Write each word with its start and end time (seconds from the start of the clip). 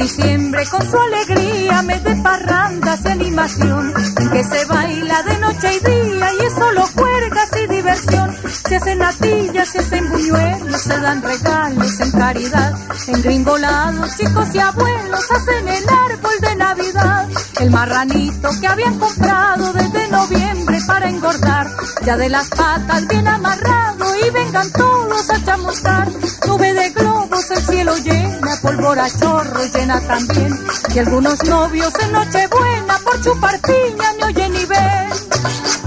Diciembre 0.00 0.64
con 0.70 0.90
su 0.90 0.98
alegría, 0.98 1.82
mes 1.82 2.02
de 2.02 2.16
parrandas 2.16 3.00
y 3.04 3.08
animación, 3.08 3.92
que 4.32 4.44
se 4.44 4.64
baila 4.64 5.22
de 5.24 5.38
noche 5.38 5.74
y 5.74 5.84
día 5.84 6.32
y 6.32 6.46
es 6.46 6.54
solo 6.54 6.86
juergas 6.94 7.50
y 7.62 7.66
diversión. 7.66 8.34
Se 8.64 8.76
hacen 8.76 8.98
natillas, 8.98 9.68
se 9.68 9.80
hacen 9.80 10.08
buñuelos, 10.08 10.80
se 10.80 10.98
dan 11.00 11.22
regalos 11.22 12.00
en 12.00 12.12
caridad. 12.12 12.74
En 13.08 13.22
gringolados, 13.22 14.16
chicos 14.16 14.54
y 14.54 14.58
abuelos 14.58 15.30
hacen 15.30 15.68
el 15.68 15.84
árbol 15.88 16.40
de 16.40 16.56
Navidad. 16.56 17.28
El 17.60 17.70
marranito 17.70 18.50
que 18.58 18.66
habían 18.66 18.98
comprado 18.98 19.72
desde 19.74 20.08
noviembre 20.08 20.78
para 20.86 21.10
engordar, 21.10 21.66
ya 22.06 22.16
de 22.16 22.28
las 22.30 22.48
patas 22.48 23.06
bien 23.06 23.28
amarrado 23.28 24.16
y 24.16 24.30
vengan 24.30 24.70
todos 24.72 25.28
a 25.28 25.44
chamuscar. 25.44 26.08
Nube 26.46 26.72
de 26.72 26.92
cielo 27.70 27.96
llena, 27.98 28.56
pólvora 28.62 29.06
chorro 29.18 29.64
llena 29.72 30.00
también. 30.00 30.58
Y 30.94 30.98
algunos 30.98 31.42
novios 31.44 31.92
en 32.02 32.12
Nochebuena 32.12 32.98
por 33.04 33.20
chupar 33.22 33.60
piña 33.60 34.12
ni 34.16 34.24
oyen 34.24 34.52
ni 34.52 34.64
ven. 34.64 35.79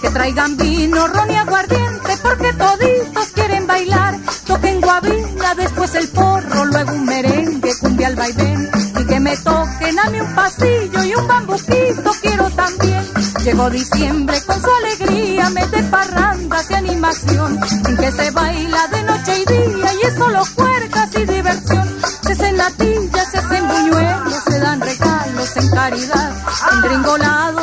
Que 0.00 0.10
traigan 0.10 0.56
vino, 0.56 1.06
ron 1.08 1.30
y 1.30 1.36
aguardiente, 1.36 2.16
porque 2.22 2.52
toditos 2.54 3.26
quieren 3.34 3.66
bailar. 3.66 4.18
Toquen 4.46 4.80
guabina, 4.80 5.54
después 5.54 5.94
el 5.94 6.08
porro, 6.08 6.64
luego 6.64 6.92
un 6.92 7.04
merengue, 7.04 7.70
cumbia 7.80 8.06
al 8.08 8.16
vaivén. 8.16 8.70
Y 8.98 9.06
que 9.06 9.20
me 9.20 9.36
toquen 9.36 9.98
a 9.98 10.10
mí 10.10 10.20
un 10.20 10.34
pasillo 10.34 11.04
y 11.04 11.14
un 11.14 11.28
bambuquito 11.28 12.10
quiero 12.22 12.50
también. 12.50 13.04
Llegó 13.44 13.70
diciembre 13.70 14.40
con 14.46 14.60
su 14.60 14.70
alegría, 14.70 15.50
mete 15.50 15.82
parrandas 15.84 16.70
y 16.70 16.74
animación. 16.74 17.58
En 17.88 17.96
que 17.96 18.12
se 18.12 18.30
baila 18.30 18.86
de 18.88 19.02
noche 19.02 19.32
y 19.40 19.44
día 19.52 19.92
y 19.94 20.06
es 20.06 20.14
solo 20.14 20.42
puercas 20.56 21.10
y 21.14 21.24
diversión. 21.24 21.88
Se 22.22 22.32
hacen 22.32 22.56
latillas, 22.56 23.30
se 23.30 23.38
hacen 23.38 23.68
buñuelos, 23.68 24.44
se 24.44 24.60
dan 24.60 24.80
regalos 24.80 25.56
en 25.56 25.70
caridad. 25.70 26.32
En 26.72 26.82
gringolados, 26.82 27.59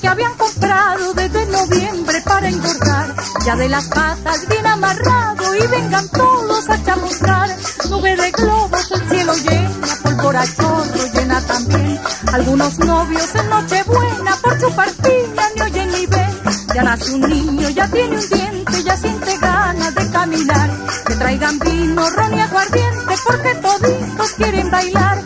que 0.00 0.08
habían 0.08 0.34
comprado 0.34 1.14
desde 1.14 1.46
noviembre 1.46 2.20
para 2.22 2.48
engordar, 2.48 3.14
ya 3.44 3.56
de 3.56 3.68
las 3.68 3.84
patas 3.86 4.46
bien 4.48 4.66
amarrado 4.66 5.54
y 5.54 5.66
vengan 5.68 6.08
todos 6.08 6.68
a 6.68 6.82
chamuscar. 6.82 7.56
Nube 7.88 8.16
de 8.16 8.30
globos, 8.32 8.90
el 8.90 9.08
cielo 9.08 9.34
llena, 9.34 9.86
pólvora 10.02 10.44
chorro 10.56 11.12
llena 11.14 11.40
también. 11.42 12.00
Algunos 12.32 12.78
novios 12.78 13.34
en 13.34 13.48
Nochebuena 13.48 14.36
por 14.42 14.58
chupar 14.58 14.90
piña 14.92 15.48
ni 15.54 15.62
oyen 15.62 15.92
ni 15.92 16.06
ven. 16.06 16.40
Ya 16.74 16.82
nace 16.82 17.14
un 17.14 17.20
niño, 17.20 17.68
ya 17.70 17.88
tiene 17.88 18.18
un 18.18 18.28
diente, 18.28 18.82
ya 18.82 18.96
siente 18.96 19.38
ganas 19.38 19.94
de 19.94 20.10
caminar. 20.10 20.70
Que 21.06 21.14
traigan 21.14 21.58
vino, 21.60 22.10
ron 22.10 22.34
y 22.34 22.40
aguardiente, 22.40 23.14
porque 23.24 23.54
toditos 23.54 24.32
quieren 24.32 24.70
bailar. 24.70 25.22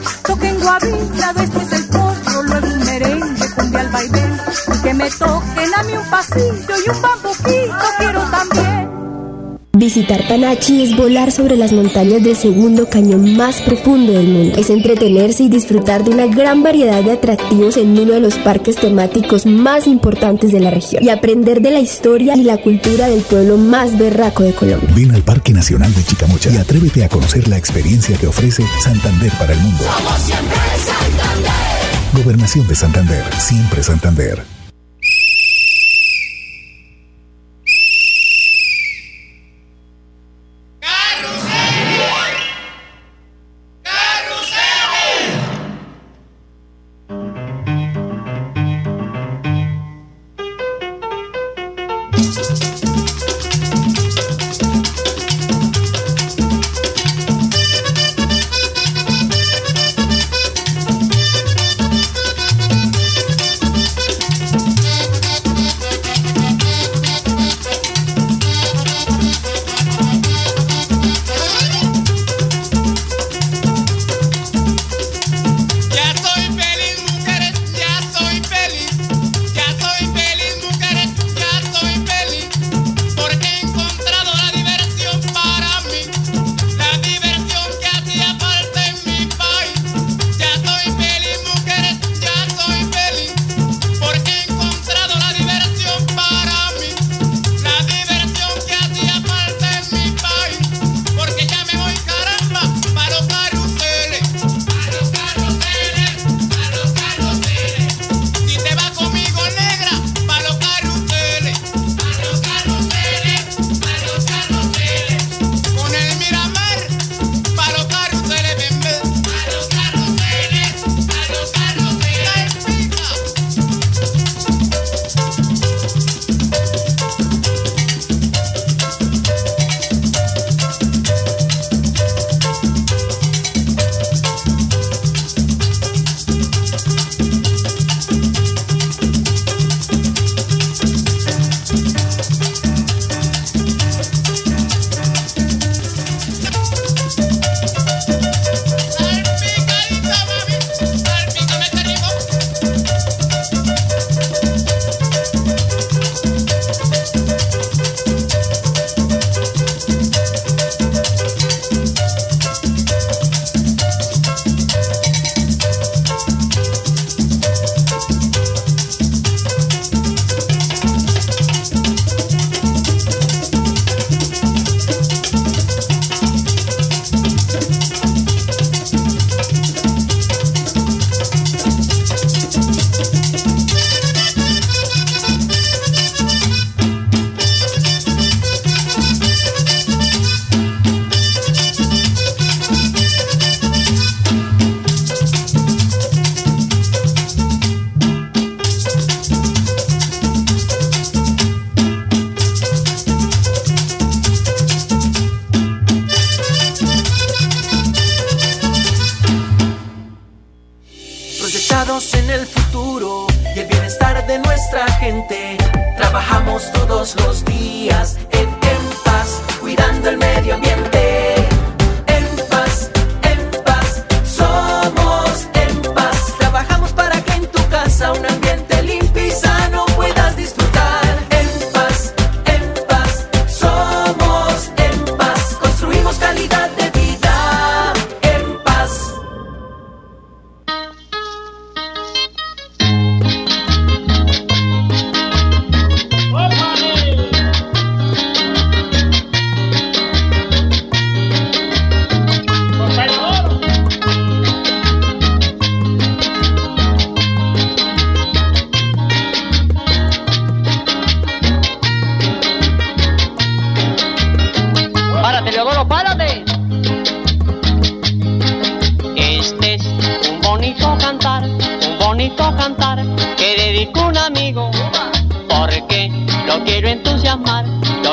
Me 5.01 5.11
toquen 5.11 5.75
a 5.75 5.83
mí 5.83 5.93
un 5.97 6.11
pasillo 6.11 6.75
y 6.87 6.91
un 6.91 7.03
bambuquito 7.03 7.75
quiero 7.99 8.23
también. 8.31 8.91
Visitar 9.73 10.29
Panachi 10.29 10.83
es 10.83 10.95
volar 10.95 11.33
sobre 11.33 11.57
las 11.57 11.73
montañas 11.73 12.23
del 12.23 12.37
segundo 12.37 12.91
cañón 12.91 13.37
más 13.37 13.63
profundo 13.63 14.13
del 14.13 14.29
mundo. 14.29 14.59
Es 14.59 14.69
entretenerse 14.69 15.45
y 15.45 15.49
disfrutar 15.49 16.05
de 16.05 16.11
una 16.11 16.27
gran 16.27 16.63
variedad 16.63 17.03
de 17.03 17.13
atractivos 17.13 17.79
en 17.79 17.99
uno 17.99 18.13
de 18.13 18.21
los 18.21 18.35
parques 18.35 18.77
temáticos 18.77 19.47
más 19.47 19.87
importantes 19.87 20.53
de 20.53 20.61
la 20.61 20.71
región. 20.71 21.03
Y 21.03 21.09
aprender 21.09 21.63
de 21.63 21.71
la 21.71 21.81
historia 21.81 22.37
y 22.37 22.43
la 22.43 22.59
cultura 22.59 23.09
del 23.09 23.23
pueblo 23.23 23.57
más 23.57 23.97
berraco 23.97 24.43
de 24.43 24.53
Colombia. 24.53 24.91
Ven 24.95 25.13
al 25.13 25.23
Parque 25.23 25.55
Nacional 25.55 25.95
de 25.95 26.05
Chicamocha 26.05 26.51
y 26.51 26.59
atrévete 26.59 27.05
a 27.05 27.09
conocer 27.09 27.49
la 27.49 27.57
experiencia 27.57 28.19
que 28.19 28.27
ofrece 28.27 28.63
Santander 28.83 29.33
para 29.39 29.55
el 29.55 29.61
mundo. 29.61 29.83
Somos 29.83 30.21
siempre 30.21 30.59
Santander. 30.85 32.23
Gobernación 32.23 32.67
de 32.69 32.75
Santander, 32.75 33.25
siempre 33.39 33.83
Santander. 33.83 34.60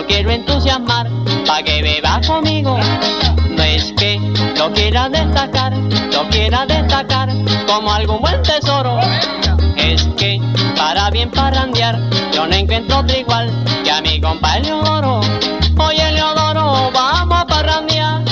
Quiero 0.07 0.31
entusiasmar 0.31 1.07
para 1.45 1.63
que 1.63 1.81
beba 1.81 2.19
conmigo. 2.25 2.77
No 3.49 3.63
es 3.63 3.93
que 3.93 4.19
lo 4.57 4.71
quiera 4.73 5.09
destacar, 5.09 5.73
lo 5.73 6.27
quiera 6.29 6.65
destacar 6.65 7.29
como 7.67 7.91
algún 7.91 8.21
buen 8.21 8.41
tesoro. 8.41 8.99
Es 9.75 10.03
que 10.17 10.41
para 10.75 11.09
bien 11.11 11.29
parrandear 11.29 11.99
yo 12.31 12.47
no 12.47 12.55
encuentro 12.55 12.99
otro 12.99 13.17
igual 13.17 13.51
que 13.83 13.91
a 13.91 14.01
mi 14.01 14.19
compa 14.19 14.59
Leodoro. 14.59 15.21
Oye 15.77 16.11
Leodoro, 16.11 16.91
vamos 16.91 17.39
a 17.39 17.45
parrandear. 17.45 18.23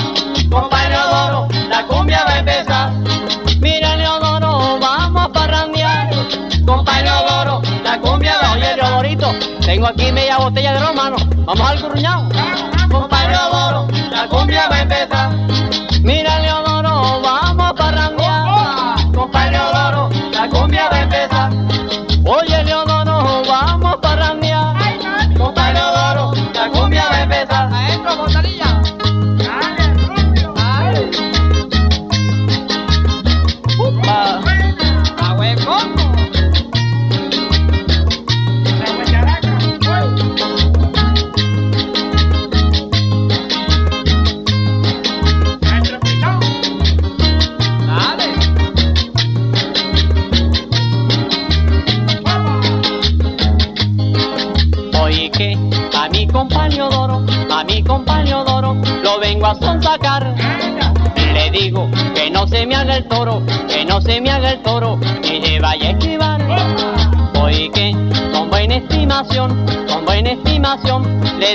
Compa 0.50 0.88
Leodoro, 0.88 1.48
la 1.68 1.86
cumbia 1.86 2.24
va 2.24 2.34
a 2.34 2.38
empezar. 2.38 2.92
Mira 3.60 3.96
Leodoro, 3.96 4.78
vamos 4.80 5.22
a 5.22 5.28
parrandear. 5.28 6.10
Compa 6.66 7.02
Leodoro, 7.02 7.62
la 7.84 7.98
cumbia 8.00 8.34
va 8.42 8.50
a 8.50 8.52
Oye 8.54 8.76
Leodorito, 8.76 9.34
tengo 9.60 9.86
aquí 9.86 10.10
media 10.12 10.38
botella 10.38 10.72
de 10.72 10.80
romano. 10.80 11.25
Vamos 11.46 11.70
al 11.70 11.80
curruñado. 11.80 12.28
Compa 12.90 13.28
Leodoro, 13.28 13.86
la 14.10 14.28
cumbia 14.28 14.68
va 14.68 14.76
a 14.76 14.82
empezar. 14.82 15.45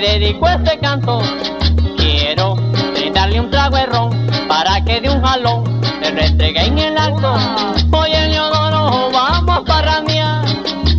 Dedico 0.02 0.48
este 0.48 0.80
canto. 0.80 1.22
Quiero 1.98 2.56
darle 3.14 3.40
un 3.40 3.52
trago 3.52 3.78
de 3.78 3.86
ron 3.86 4.28
para 4.48 4.84
que 4.84 5.00
de 5.00 5.10
un 5.10 5.22
jalón 5.22 5.64
se 6.02 6.12
lo 6.12 6.22
entregue 6.22 6.66
en 6.66 6.78
el 6.80 6.98
acto. 6.98 7.34
Oye 7.92 8.28
Leodoro, 8.30 9.12
vamos 9.12 9.58
a 9.58 9.64
parrandear. 9.64 10.44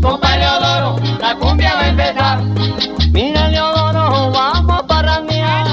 Compa 0.00 0.36
Leodoro, 0.36 0.96
la 1.20 1.34
cumbia 1.36 1.74
va 1.74 1.80
a 1.80 1.88
empezar. 1.88 2.42
Mira 3.12 3.48
Leodoro, 3.48 4.30
vamos 4.30 4.78
a 4.78 4.86
parrandear. 4.86 5.66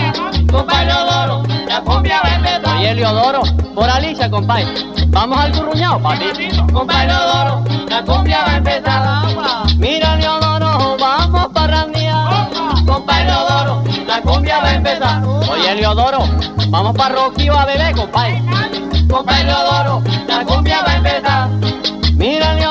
Compa 0.51 0.83
Leodoro, 0.83 1.43
la 1.67 1.81
cumbia 1.81 2.21
va 2.23 2.29
a 2.29 2.35
empezar. 2.35 2.77
Oye 2.77 2.95
Leodoro, 2.95 3.41
por 3.75 3.89
Alicia, 3.89 4.29
compadre. 4.29 4.65
Vamos 5.07 5.37
al 5.37 5.51
curruñado, 5.51 5.99
papi. 5.99 6.25
Compa 6.73 7.05
Leodoro, 7.05 7.63
la 7.89 8.03
cumbia 8.03 8.39
va 8.45 8.53
a 8.53 8.57
empezar. 8.57 9.77
Mira 9.77 10.15
Leodoro, 10.15 10.48
la 14.19 14.31
cumbia 14.31 14.59
va 14.59 14.69
a 14.69 14.75
empezar. 14.75 15.23
Oye 15.25 15.75
Leodoro, 15.75 16.19
vamos 16.69 16.95
para 16.95 17.15
Roquío 17.15 17.57
a 17.57 17.65
beber, 17.65 17.95
compadre. 17.95 18.41
Compa 19.09 19.39
Leodoro, 19.43 20.03
la 20.27 20.45
cumbia 20.45 20.81
va 20.81 20.91
a 20.91 20.97
empezar. 20.97 21.49
Mira 22.15 22.53
Leodoro, 22.53 22.68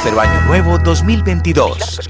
próspero 0.00 0.20
año 0.20 0.40
nuevo 0.46 0.78
2022. 0.78 2.00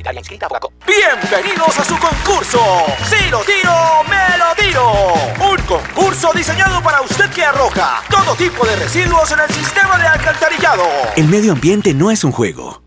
Bienvenidos 0.87 1.79
a 1.79 1.85
su 1.85 1.99
concurso. 1.99 2.61
Si 3.05 3.31
lo 3.31 3.41
tiro, 3.41 3.73
me 4.09 4.39
lo 4.39 4.55
tiro. 4.57 4.93
Un 5.51 5.57
concurso 5.67 6.33
diseñado 6.33 6.81
para 6.83 7.01
usted 7.03 7.29
que 7.31 7.45
arroja 7.45 8.03
todo 8.09 8.35
tipo 8.37 8.65
de 8.65 8.77
residuos 8.77 9.33
en 9.33 9.41
el 9.41 9.51
sistema 9.51 9.99
de 9.99 10.07
alcantarillado. 10.07 10.85
El 11.17 11.27
medio 11.29 11.53
ambiente 11.53 11.93
no 11.95 12.11
es 12.11 12.23
un 12.23 12.33
juego. 12.33 12.83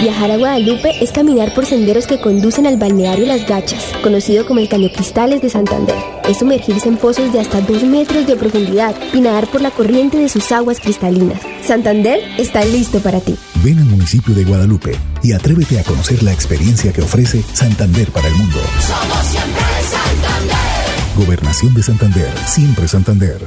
Viajar 0.00 0.30
a 0.30 0.36
Guadalupe 0.36 1.02
es 1.02 1.10
caminar 1.10 1.52
por 1.54 1.66
senderos 1.66 2.06
que 2.06 2.20
conducen 2.20 2.68
al 2.68 2.76
balneario 2.76 3.26
Las 3.26 3.44
Gachas, 3.48 3.82
conocido 4.00 4.46
como 4.46 4.60
el 4.60 4.68
Caño 4.68 4.90
Cristales 4.92 5.42
de 5.42 5.50
Santander. 5.50 5.96
Es 6.28 6.38
sumergirse 6.38 6.88
en 6.88 6.96
pozos 6.96 7.32
de 7.32 7.40
hasta 7.40 7.60
2 7.60 7.82
metros 7.82 8.24
de 8.24 8.36
profundidad 8.36 8.94
y 9.12 9.20
nadar 9.20 9.48
por 9.48 9.60
la 9.60 9.72
corriente 9.72 10.16
de 10.16 10.28
sus 10.28 10.52
aguas 10.52 10.78
cristalinas. 10.78 11.40
Santander 11.66 12.20
está 12.38 12.64
listo 12.64 13.00
para 13.00 13.20
ti. 13.20 13.36
Ven 13.64 13.78
al 13.78 13.86
municipio 13.86 14.36
de 14.36 14.44
Guadalupe 14.44 14.96
y 15.20 15.32
atrévete 15.32 15.80
a 15.80 15.82
conocer 15.82 16.22
la 16.22 16.32
experiencia 16.32 16.92
que 16.92 17.02
ofrece 17.02 17.42
Santander 17.52 18.08
para 18.12 18.28
el 18.28 18.34
mundo. 18.36 18.60
Somos 18.80 19.26
siempre 19.26 19.62
Santander. 19.82 21.16
Gobernación 21.16 21.74
de 21.74 21.82
Santander, 21.82 22.32
siempre 22.46 22.86
Santander. 22.86 23.42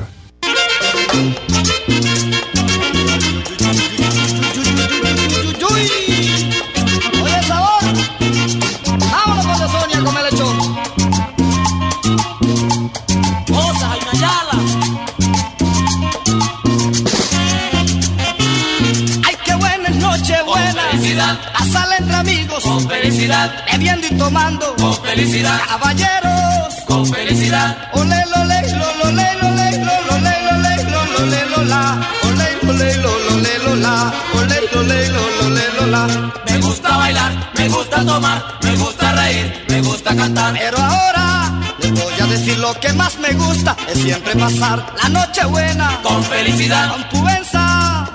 Felicidad, 23.32 23.66
bebiendo 23.72 24.08
y 24.08 24.18
tomando, 24.18 24.76
con 24.76 24.96
felicidad, 25.04 25.60
caballeros, 25.68 26.74
con 26.86 27.06
felicidad, 27.06 27.78
ole, 27.94 28.26
lole, 28.36 28.62
lole, 28.74 29.04
lole, 29.04 29.28
lole, 29.42 29.72
lole, 29.72 30.84
lole, 31.18 31.46
lola, 31.56 32.02
ole, 32.24 32.48
lole, 32.64 32.98
lole, 32.98 33.58
lola, 33.66 34.14
ole, 34.34 34.58
lole, 34.74 35.10
lole, 35.10 35.64
lola. 35.80 36.32
Me 36.46 36.58
gusta 36.58 36.98
bailar, 36.98 37.32
me 37.58 37.68
gusta 37.70 38.06
tomar, 38.06 38.44
me 38.64 38.76
gusta 38.76 39.12
reír, 39.14 39.66
me 39.70 39.82
gusta 39.82 40.16
cantar. 40.16 40.54
Pero 40.54 40.78
ahora 40.78 41.52
les 41.80 41.92
voy 41.92 42.14
a 42.22 42.26
decir 42.26 42.58
lo 42.58 42.74
que 42.80 42.92
más 42.94 43.18
me 43.20 43.34
gusta, 43.34 43.78
es 43.88 43.98
siempre 44.00 44.36
pasar 44.36 44.86
la 45.02 45.10
noche 45.10 45.46
buena, 45.46 46.00
con 46.04 46.24
felicidad, 46.24 46.92
con 46.92 47.04
pubenza, 47.10 47.41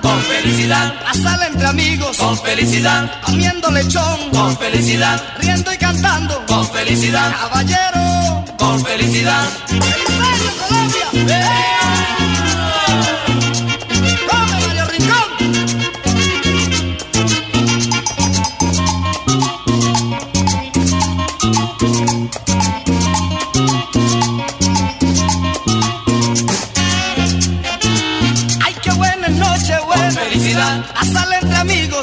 con 0.07 0.21
felicidad, 0.21 0.93
pasarla 1.03 1.47
entre 1.47 1.67
amigos, 1.67 2.17
con 2.17 2.37
felicidad, 2.37 3.11
comiendo 3.25 3.69
lechón, 3.71 4.29
con 4.31 4.57
felicidad, 4.57 5.21
riendo 5.39 5.73
y 5.73 5.77
cantando, 5.77 6.45
con 6.45 6.65
felicidad, 6.69 7.35
caballero, 7.37 8.45
con 8.57 8.85
felicidad. 8.85 9.43
¡Feliz 9.67 10.53
Colombia! 10.61 11.07
¡Come, 11.11 11.76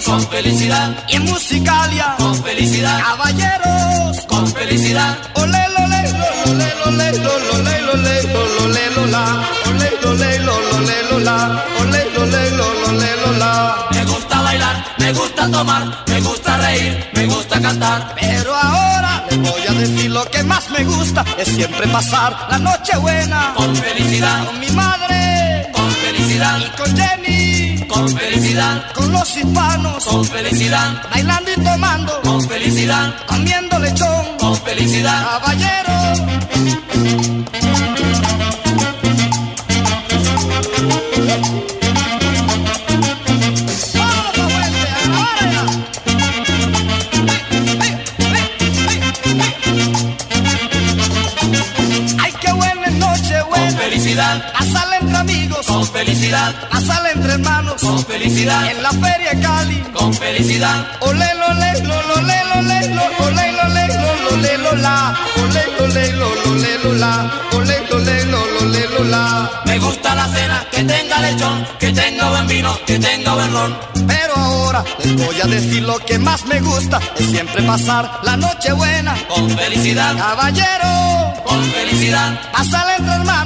con 0.05 0.21
felicidad, 0.29 1.05
y 1.09 1.17
en 1.17 1.25
musicalia, 1.25 2.15
con 2.19 2.35
felicidad, 2.43 3.01
caballeros, 3.01 4.21
con 4.27 4.47
felicidad, 4.49 5.17
Ole, 5.35 5.59
lole, 5.77 6.03
lole, 6.47 6.75
lole, 6.85 7.13
lole, 7.13 7.81
lole, 7.81 8.23
lole, 8.61 8.91
lola. 8.97 9.49
Ole, 9.67 9.91
lole, 10.03 10.39
lole, 10.39 11.03
lola. 11.11 11.65
Ole, 11.81 12.05
lole, 12.15 12.51
lole, 12.51 13.17
lola. 13.23 13.89
me 13.93 14.05
gusta 14.05 14.41
bailar, 14.43 14.85
me 14.99 15.13
gusta 15.13 15.51
tomar, 15.51 16.05
me 16.07 16.21
gusta 16.21 16.57
reír, 16.59 17.11
me 17.15 17.27
gusta 17.27 17.61
cantar. 17.61 18.15
Pero 18.21 18.55
ahora 18.55 19.25
les 19.31 19.39
voy 19.41 19.63
a 19.69 19.73
decir 19.73 20.11
lo 20.11 20.25
que 20.31 20.43
más 20.45 20.71
me 20.71 20.85
gusta 20.85 21.25
es 21.39 21.49
siempre 21.49 21.87
pasar 21.89 22.47
la 22.51 22.59
noche 22.59 22.97
buena 22.99 23.53
Con 23.57 23.75
felicidad, 23.77 24.47
con 24.47 24.61
mi 24.61 24.71
madre 24.71 25.35
con 25.73 25.91
felicidad, 25.91 26.59
y 26.61 26.69
con 26.77 26.97
Jenny, 26.97 27.54
con 27.95 28.09
felicidad, 28.09 28.93
con 28.93 29.13
los 29.13 29.37
hispanos, 29.37 30.05
con 30.05 30.25
felicidad, 30.25 31.03
bailando 31.11 31.51
y 31.57 31.61
tomando, 31.63 32.21
con 32.23 32.49
felicidad, 32.49 33.15
comiendo 33.27 33.79
lechón, 33.79 34.37
con 34.39 34.57
felicidad. 34.63 35.23
caballero. 35.41 37.05
¡Vámonos, 43.95 44.35
Pahuente, 44.35 44.89
a! 45.13 45.67
¡Ay, 52.23 52.33
qué 52.41 52.53
buena 52.53 52.91
noche, 52.91 53.41
Con 53.41 53.49
buena! 53.51 53.79
felicidad, 53.79 54.53
Pasarla 54.53 54.97
entre 54.99 55.17
amigos, 55.17 55.67
con 55.67 55.87
felicidad, 55.87 56.55
entre 56.71 57.04
hermanos, 57.35 57.81
con 57.81 58.05
felicidad, 58.07 58.71
en 58.71 58.83
la 58.83 58.91
feria 58.91 59.41
Cali. 59.41 59.81
con 59.93 60.15
felicidad, 60.15 60.87
Ole, 61.01 61.29
lole, 61.35 61.73
lole, 61.83 62.39
lole, 62.53 62.83
lole, 62.83 63.53
lole, 63.53 63.87
lole, 64.31 64.59
lola. 64.59 65.19
Ole, 65.43 65.63
lole, 65.79 66.13
lole, 66.13 66.79
lola. 66.85 67.31
Ole, 67.53 67.77
lole, 67.91 68.25
lole, 68.27 68.89
lola. 68.89 69.63
me 69.67 69.79
gusta 69.79 70.15
la 70.15 70.27
cena, 70.29 70.67
que 70.71 70.83
tenga 70.85 71.21
lechón, 71.21 71.67
que 71.79 71.93
tenga 71.93 72.31
buen 72.31 72.47
vino, 72.47 72.79
que 72.87 72.99
tenga 72.99 73.35
buen 73.35 73.53
ron. 73.53 73.77
Pero 74.07 74.37
ahora 74.37 74.85
les 75.03 75.17
voy 75.17 75.41
a 75.41 75.47
decir 75.47 75.83
lo 75.83 75.99
que 75.99 76.19
más 76.19 76.45
me 76.47 76.61
gusta 76.61 77.01
es 77.19 77.27
siempre 77.27 77.63
pasar 77.63 78.21
la 78.23 78.37
noche 78.37 78.73
buena. 78.73 79.15
Con 79.29 79.51
felicidad, 79.51 80.17
Caballero, 80.17 81.35
con 81.45 81.63
felicidad, 81.65 82.41
pasarla 82.53 82.94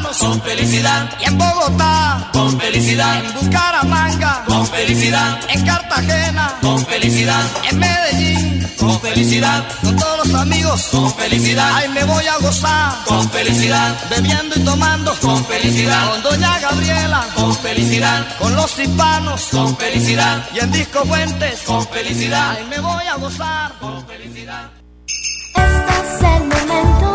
con 0.03 0.41
felicidad, 0.43 1.11
y 1.21 1.25
en 1.25 1.39
Bogotá, 1.39 2.29
con 2.33 2.59
felicidad, 2.59 3.25
en 3.25 3.35
Bucaramanga, 3.35 4.45
con 4.47 4.67
felicidad, 4.67 5.39
en 5.49 5.67
Cartagena, 5.67 6.55
con 6.63 6.85
felicidad, 6.87 7.43
en 7.65 7.79
Medellín, 7.79 8.69
con 8.79 9.01
felicidad, 9.01 9.67
con 9.83 9.97
todos 9.97 10.27
los 10.27 10.41
amigos. 10.41 10.89
con 10.93 11.13
felicidad, 11.15 11.71
Ay, 11.75 11.89
me 11.89 12.05
voy 12.05 12.27
a 12.27 12.39
gozar, 12.39 13.05
con 13.05 13.29
felicidad, 13.31 13.97
bebiendo 14.09 14.55
y 14.57 14.61
tomando, 14.61 15.15
con 15.21 15.45
felicidad, 15.47 16.11
con 16.11 16.23
Doña 16.23 16.59
Gabriela, 16.61 17.27
con 17.35 17.55
felicidad, 17.57 18.27
con 18.39 18.55
los 18.55 18.79
hispanos, 18.79 19.49
con 19.51 19.77
felicidad, 19.77 20.47
y 20.55 20.61
en 20.61 20.73
Disco 20.73 21.05
Fuentes. 21.05 21.61
con 21.63 21.87
felicidad. 21.89 22.57
Ay, 22.59 22.67
me 22.71 22.81
voy 22.81 23.05
a 23.05 23.17
gozar. 23.17 23.73
Con 23.81 24.07
felicidad. 24.07 24.71
Este 25.55 25.93
es 26.01 26.23
el 26.23 26.45
momento, 26.45 27.13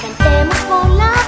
cantemos 0.00 0.56
por 0.68 0.88
la 0.90 1.27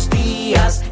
los 0.00 0.08
días 0.08 0.82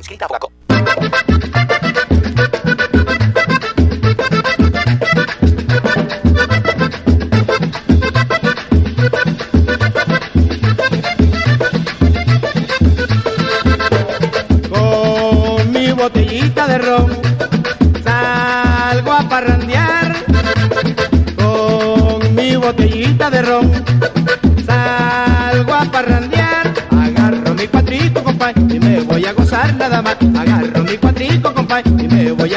escrita 0.00 0.28
por 0.28 0.47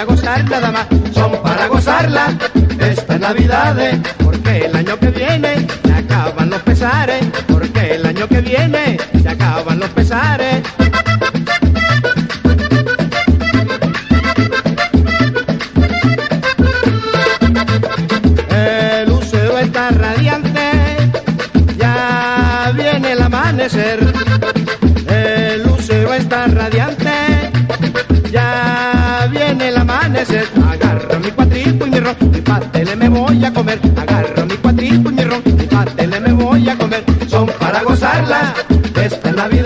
a 0.02 0.06
gozar 0.06 0.50
nada 0.50 0.72
más, 0.72 0.88
son 1.14 1.32
para 1.44 1.68
gozarla. 1.68 2.36
Estas 2.80 3.20
navidades, 3.20 4.00
porque 4.24 4.66
el 4.66 4.76
año 4.76 4.98
que 4.98 5.12
viene 5.12 5.68
se 5.86 5.94
acaban 5.94 6.50
los 6.50 6.62
pesares, 6.64 7.24
porque 7.48 7.96
el 7.96 8.06
año 8.08 8.28
que 8.28 8.42
viene 8.42 8.98
se 9.22 9.30
acaban 9.30 9.80
los 9.80 9.90
pesares. 9.90 10.41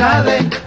Navidades, 0.06 0.65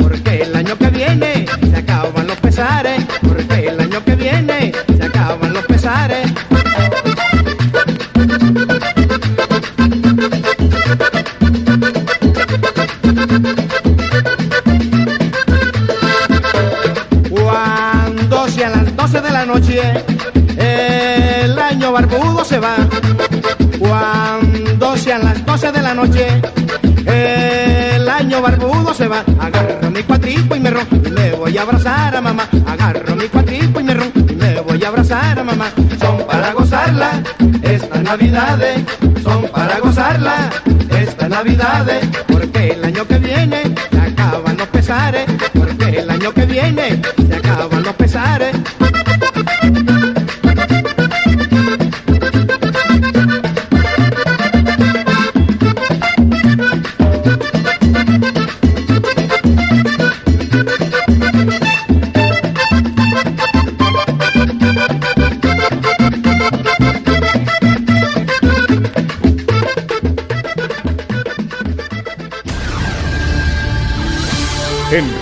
mamá. 35.44 35.70
Son 36.00 36.18
para 36.26 36.52
gozarla 36.52 37.22
estas 37.62 38.02
navidades, 38.02 38.84
son 39.22 39.42
para 39.48 39.78
gozarla 39.78 40.50
estas 40.90 41.28
navidades, 41.28 42.08
porque 42.26 42.70
el 42.70 42.84
año 42.84 43.06
que 43.06 43.18
viene 43.18 43.62
se 43.90 44.00
acaban 44.00 44.56
los 44.56 44.68
pesares, 44.68 45.26
porque 45.54 46.00
el 46.00 46.10
año 46.10 46.32
que 46.32 46.46
viene 46.46 47.00
se 47.28 47.34
acaban 47.34 47.82
los 47.82 47.94
pesares. 47.94 48.47